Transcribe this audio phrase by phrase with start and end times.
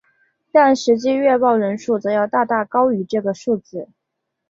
[0.51, 3.87] 但实际阅报人数则要大大高于这个数字。